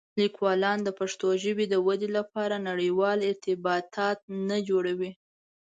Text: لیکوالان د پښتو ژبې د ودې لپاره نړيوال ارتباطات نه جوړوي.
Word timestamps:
لیکوالان 0.19 0.77
د 0.83 0.89
پښتو 0.99 1.27
ژبې 1.43 1.65
د 1.69 1.75
ودې 1.87 2.09
لپاره 2.17 2.63
نړيوال 2.69 3.19
ارتباطات 3.29 4.19
نه 4.49 4.57
جوړوي. 4.69 5.11